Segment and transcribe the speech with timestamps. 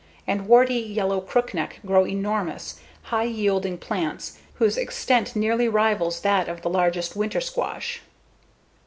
[0.25, 6.63] and warty Yellow Crookneck grow enormous, high yielding plants whose extent nearly rivals that of
[6.63, 8.01] the largest winter squash.